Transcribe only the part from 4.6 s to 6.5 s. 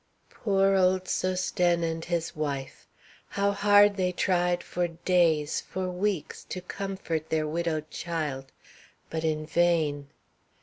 for days, for weeks,